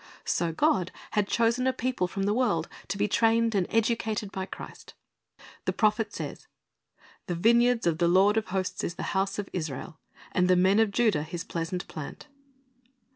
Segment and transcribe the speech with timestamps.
[0.25, 4.47] So God had chosen a people from the world to be trained and educated by
[4.47, 4.95] Christ.
[5.65, 6.47] The prophet says,
[7.27, 9.99] "The vineyard of the Lord of hosts is the house of Israel,
[10.31, 12.25] and the men of Judah His pleasant plant.